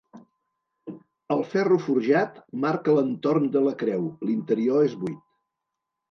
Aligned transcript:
El 1.33 1.41
ferro 1.49 1.75
forjat 1.87 2.39
marca 2.63 2.95
l'entorn 2.99 3.45
de 3.57 3.61
la 3.67 3.73
creu, 3.83 4.07
l'interior 4.31 4.87
és 4.87 4.97
buit. 5.03 5.21